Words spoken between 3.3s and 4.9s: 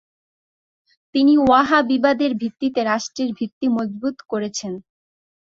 ভিত্তি মজবুত করেছেন।